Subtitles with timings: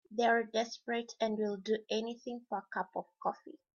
[0.09, 3.59] They're desperate and will do anything for a cup of coffee.